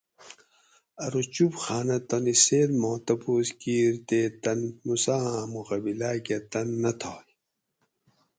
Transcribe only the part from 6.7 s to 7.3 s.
نہ تھاگ